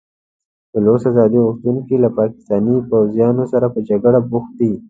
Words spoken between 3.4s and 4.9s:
سره په جګړه بوخت دي.